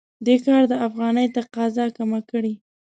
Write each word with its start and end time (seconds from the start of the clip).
دې 0.25 0.35
کار 0.45 0.61
د 0.67 0.73
افغانۍ 0.87 1.27
تقاضا 1.37 1.85
کمه 1.97 2.19
کړې. 2.29 2.53